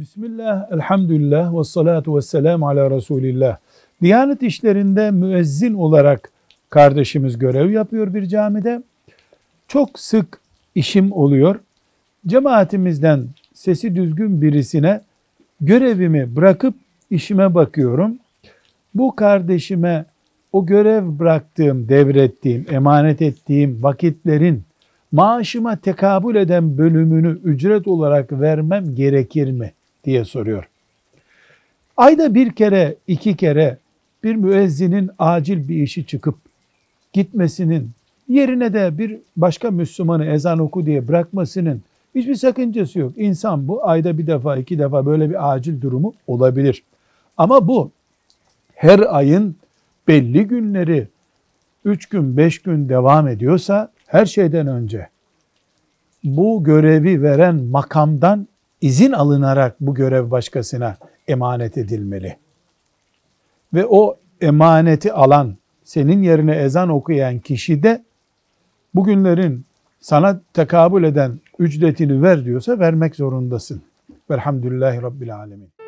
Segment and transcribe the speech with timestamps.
[0.00, 3.56] Bismillah, elhamdülillah ve salatu ve selamu ala Resulillah.
[4.02, 6.30] Diyanet işlerinde müezzin olarak
[6.70, 8.82] kardeşimiz görev yapıyor bir camide.
[9.68, 10.40] Çok sık
[10.74, 11.56] işim oluyor.
[12.26, 13.24] Cemaatimizden
[13.54, 15.00] sesi düzgün birisine
[15.60, 16.74] görevimi bırakıp
[17.10, 18.18] işime bakıyorum.
[18.94, 20.04] Bu kardeşime
[20.52, 24.62] o görev bıraktığım, devrettiğim, emanet ettiğim vakitlerin
[25.12, 29.72] maaşıma tekabül eden bölümünü ücret olarak vermem gerekir mi
[30.04, 30.68] diye soruyor.
[31.96, 33.78] Ayda bir kere, iki kere
[34.24, 36.34] bir müezzinin acil bir işi çıkıp
[37.12, 37.90] gitmesinin
[38.28, 41.82] yerine de bir başka Müslümanı ezan oku diye bırakmasının
[42.14, 43.12] hiçbir sakıncası yok.
[43.16, 46.82] İnsan bu ayda bir defa, iki defa böyle bir acil durumu olabilir.
[47.36, 47.90] Ama bu
[48.74, 49.56] her ayın
[50.08, 51.08] belli günleri
[51.84, 55.08] 3 gün 5 gün devam ediyorsa her şeyden önce
[56.24, 58.48] bu görevi veren makamdan
[58.80, 60.96] izin alınarak bu görev başkasına
[61.28, 62.36] emanet edilmeli.
[63.74, 68.04] Ve o emaneti alan, senin yerine ezan okuyan kişi de
[68.94, 69.64] bugünlerin
[70.00, 73.82] sana tekabül eden ücretini ver diyorsa vermek zorundasın.
[74.30, 75.79] Velhamdülillahi Rabbil Alemin.